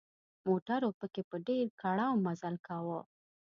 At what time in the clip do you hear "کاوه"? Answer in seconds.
2.67-2.99